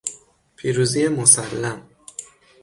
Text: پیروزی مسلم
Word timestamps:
پیروزی 0.55 1.07
مسلم 1.07 1.81